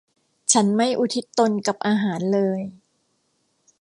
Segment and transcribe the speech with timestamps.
[0.53, 2.59] ฉันไม่อุทิศตนกับอาหารเลย